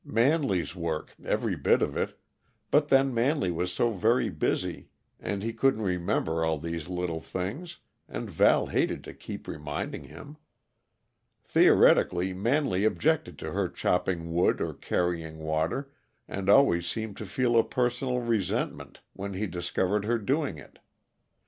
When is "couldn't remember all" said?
5.53-6.57